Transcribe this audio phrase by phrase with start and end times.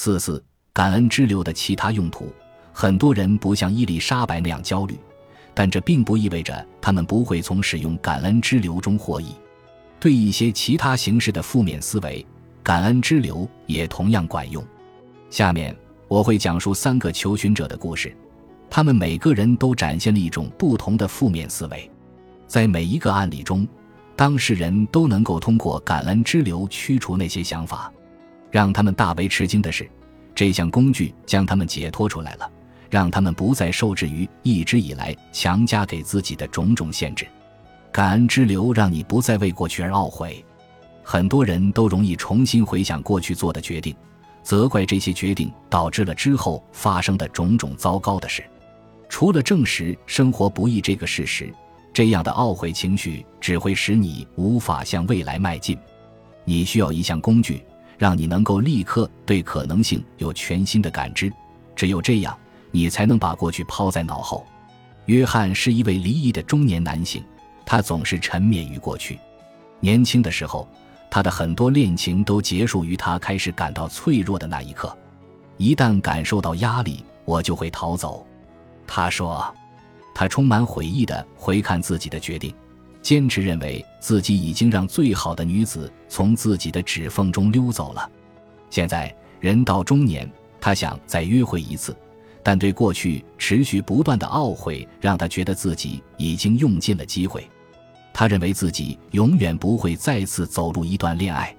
[0.00, 0.40] 四四，
[0.72, 2.32] 感恩之流的其他用途。
[2.72, 4.96] 很多人不像伊丽莎白那样焦虑，
[5.52, 9.34] 但这并不意味着他们不会从使用感恩之流中获益。
[9.98, 12.24] 对一些其他形式的负面思维，
[12.62, 14.64] 感恩之流也同样管用。
[15.30, 18.16] 下面我会讲述三个求寻者的故事，
[18.70, 21.90] 他们每个人都展现了一种不同的负面思维。
[22.46, 23.66] 在每一个案例中，
[24.14, 27.92] 当事人都能够通过感恩之流驱除那些想法。
[28.50, 29.88] 让他们大为吃惊的是，
[30.34, 32.50] 这项工具将他们解脱出来了。
[32.90, 37.26] 让他们不再受制于一直以来强加给自己的种种限制，
[37.92, 40.42] 感恩之流让你不再为过去而懊悔。
[41.02, 43.94] 很多人都容易重新回想过去做的决定，
[44.42, 48.42] 责怪这些决定导致了之后发生的种种糟糕的事。
[49.06, 51.52] 除了证实生活不易这个事实，
[51.92, 55.78] 这样的懊悔情绪只会使你无法向未来迈进。
[56.46, 57.62] 你需要一项工具，
[57.98, 61.30] 让你能够立刻对可能性有全新的感知。
[61.76, 62.34] 只有这样。
[62.70, 64.46] 你才能把过去抛在脑后。
[65.06, 67.24] 约翰是一位离异的中年男性，
[67.64, 69.18] 他总是沉湎于过去。
[69.80, 70.68] 年轻的时候，
[71.10, 74.94] 他的很多恋情都结束于他开始感到脆弱的那一刻。
[75.56, 78.26] 一旦感受到压力，我就会逃走。
[78.86, 79.42] 他说，
[80.14, 82.54] 他充满悔意地回看自己的决定，
[83.00, 88.10] 坚持认为自己已经让最好的女子从自己的指缝中溜走了。
[88.70, 91.96] 现在人到中年，他想再约会一次。
[92.40, 97.46] 但对过去持续不断的懊悔，让他觉得自己已经用尽了机会。
[98.14, 101.54] 他认为自己永远不会再次走入一段恋爱。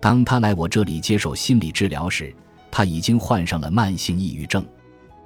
[0.00, 2.34] 当他来我这里接受心理治疗时，
[2.68, 4.64] 他已经患上了慢性抑郁症。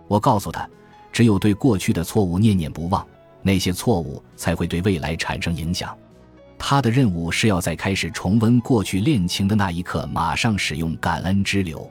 [0.09, 0.69] 我告诉他，
[1.11, 3.07] 只有对过去的错误念念不忘，
[3.43, 5.97] 那些错误才会对未来产生影响。
[6.59, 11.89] 他的任务是要在开始重温过去恋情的那一刻，马上使用感恩之流。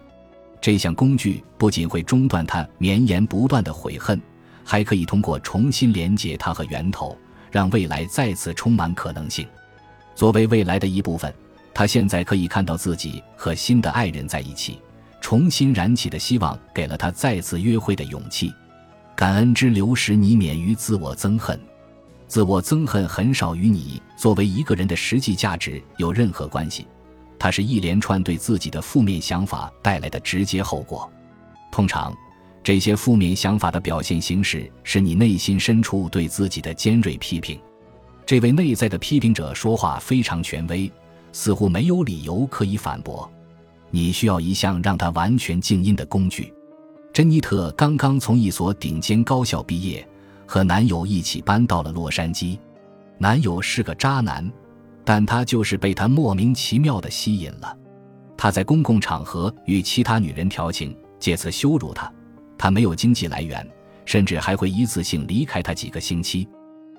[0.60, 4.22] 这项工具不仅会中断他绵延不断的悔恨，
[4.64, 7.18] 还可以通过重新连接他和源头，
[7.50, 9.48] 让未来再次充满可能性。
[10.16, 11.34] 作为未来的一部分，
[11.74, 14.82] 他现在可以看到自己和新的爱人在一起，
[15.22, 18.52] 重新燃起的希望给了他再次约会的勇气。
[19.18, 21.60] 感恩之流使你免于自我憎恨，
[22.28, 26.86] 自我憎恨很少与你作为一个人的实际价值有任何关系。
[27.40, 31.12] 它是一连串对自己的负面想法带来的直接后果。
[31.72, 32.16] 通常，
[32.62, 37.60] 这些负面想法的表现形式是你内心深处对自己的尖锐批评。
[38.24, 40.92] 这位内在的批评者说话非常权威，
[41.32, 43.28] 似乎没有理由可以反驳。
[43.90, 46.54] 你需要一项让他完全静音的工具。
[47.18, 50.08] 珍妮特刚刚从一所顶尖高校毕业，
[50.46, 52.60] 和男友一起搬到了洛杉矶。
[53.18, 54.48] 男友是个渣男。
[55.04, 57.76] 但他就是被他莫名其妙的吸引了，
[58.38, 62.14] 他在公共场合与其他女人调情，借此羞辱她。
[62.56, 63.68] 他没有经济来源，
[64.06, 66.48] 甚至还会一次性离开她几个星期。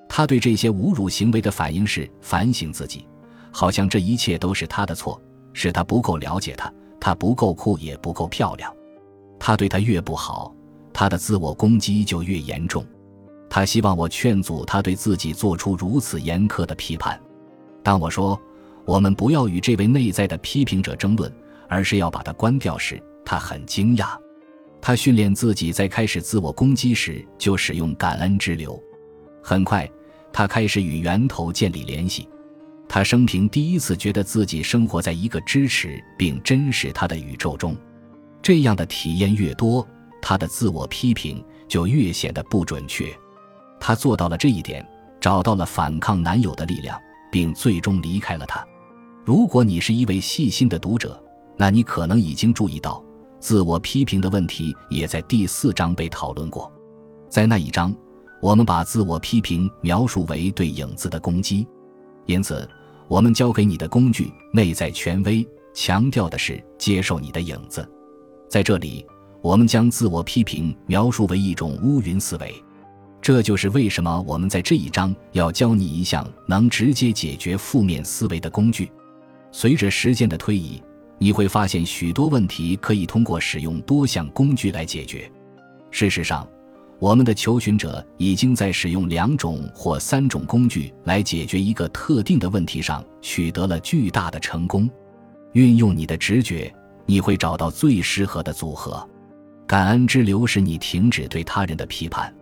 [0.08, 3.06] 他对这些侮辱行为的反应是反省自己，
[3.52, 8.74] 好像这一切都是他的错，是他不够了解他，他不够酷也不够漂亮。
[9.38, 10.54] 他对他越不好，
[10.92, 12.84] 他的自我攻击就越严重。
[13.50, 17.18] 他希望我劝阻他对自己做出如此严苛的批判。
[17.82, 18.38] 当我说
[18.84, 21.32] 我们不要与这位内在的批评者争论，
[21.68, 24.16] 而是要把它关掉时，他很惊讶。
[24.80, 28.80] 他训练自己在开始自我攻击时就使用感恩之流。
[29.42, 29.90] 很快，
[30.32, 32.28] 他开始与源头建立联系。
[32.88, 37.76] 他生平第一次觉得自己生活在一个支持并珍视他的宇宙中。
[38.42, 39.86] 这样的体验越多，
[40.22, 43.12] 他的自我批评就越显得不准确。
[43.80, 44.86] 他做到了这一点，
[45.20, 46.98] 找到了反抗男友的力量。
[47.30, 48.66] 并最终离开了他。
[49.24, 51.22] 如果你是一位细心的读者，
[51.56, 53.02] 那你可能已经注意到，
[53.38, 56.72] 自我批评的问题也在第四章被讨论过。
[57.28, 57.94] 在那一章，
[58.40, 61.66] 我们把自我批评描述为对影子的攻击。
[62.26, 62.68] 因此，
[63.08, 67.86] 我们教给你的工具——内在权威，强调的是接受你的影子。
[68.48, 69.04] 在这里，
[69.42, 72.54] 我们将自我批评描述为一种乌云思维。
[73.20, 78.90] 这就是为什么我们在这一章要教你一项能直接解决负面思维的工具。
[79.52, 80.80] 随着时间的推移，
[81.18, 85.30] 你会发现许多问题可以通过使用多项工具来解决。
[85.90, 86.48] 事实上，
[86.98, 94.88] 我们的求寻者已经在使用两种或三种工具来解决一个特定的问题上取得了巨大的成功。
[95.52, 96.72] 运用你的直觉，
[97.08, 99.08] 你会找到最适合的组合。
[99.66, 102.32] 感恩之流使你停止对他人的批判。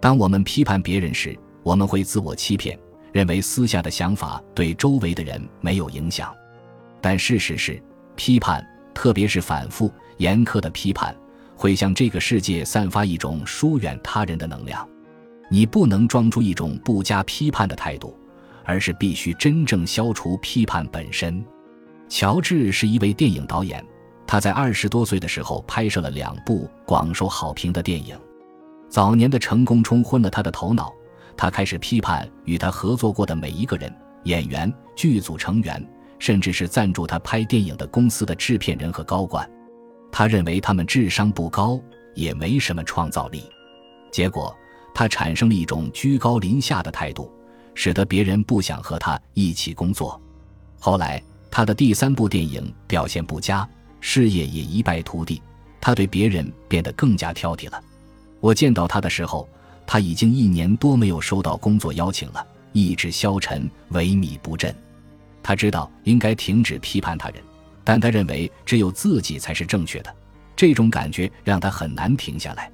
[0.00, 2.78] 当我们批判别人时，我们会自我欺骗，
[3.12, 6.32] 认为私下的想法对周围的人没有影响。
[7.00, 7.82] 但事实是，
[8.14, 8.64] 批判
[8.94, 11.14] 特别是反复严苛的批判，
[11.56, 14.88] 会向这个世界散发一种疏远他人的能量。
[15.50, 18.16] 你不能装出一种不加批判的态度，
[18.64, 21.44] 而是必须真正消除批判本身。
[22.08, 23.84] 乔治是一位电影导演，
[24.26, 28.18] 他在二十多岁的时候拍摄了两部广受好评的电影。
[28.88, 30.92] 早年的成功冲昏了他的头脑，
[31.36, 33.92] 他开始批判与他合作过的每一个人、
[34.24, 35.84] 演员、剧组成员，
[36.18, 39.48] 甚至是赞助他拍电影的公司的制片人和高管。
[40.12, 41.80] 他认为他们智商不高，
[42.14, 43.42] 也没什么创造力。
[44.12, 44.56] 结果，
[44.94, 47.32] 他产生了一种居高临下的态度，
[47.74, 50.20] 使得别人不想和他一起工作。
[50.78, 53.68] 后来，他的第三部电影表现不佳，
[54.06, 55.40] 事业也一败涂地。
[55.80, 57.82] 他对别人变得更加挑剔了。
[58.38, 59.48] 我见到他的时候，
[59.86, 64.74] 他已经一年多没有收到工作邀请了，意志消沉，萎靡不振。
[65.42, 67.42] 他知道应该停止批判他人，
[67.82, 70.14] 但他认为只有自己才是正确的。
[70.54, 72.70] 这种感觉让他很难停下来。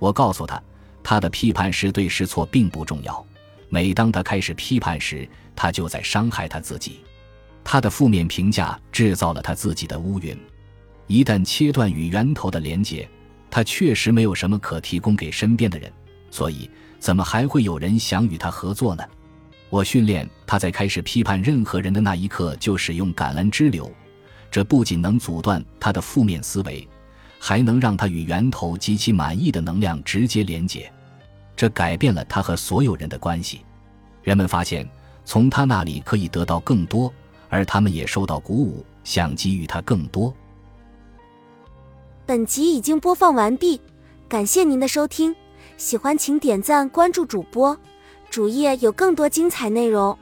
[0.00, 0.60] 我告诉他，
[1.04, 3.24] 他的批判是对是错并不重要。
[3.68, 7.00] 每当他开始批判时，他就在伤害他自己。
[7.62, 10.36] 他的负面评价制造了他自己的乌云，
[11.06, 13.08] 一旦切断与源头的连接，
[13.50, 15.92] 他确实没有什么可提供给身边的人，
[16.30, 16.68] 所以
[16.98, 19.04] 怎么还会有人想与他合作呢？
[19.70, 23.90] 我训练他在开始批判任何人的那一刻就使用感恩之流，
[24.50, 26.86] 这不仅能阻断他的负面思维，
[27.38, 30.90] 还能让他与源头及其满意的能量直接连接，
[31.54, 33.62] 这改变了他和所有人的关系。
[34.22, 34.88] 人们发现
[35.24, 37.12] 从他那里可以得到更多。
[37.50, 40.34] 而他们也受到鼓舞，想给予他更多。
[42.26, 43.78] 本集已经播放完毕，
[44.30, 45.36] 感谢您的收听，
[45.76, 47.76] 喜欢请点赞关注主播，
[48.30, 50.18] 主页有更多精彩内容。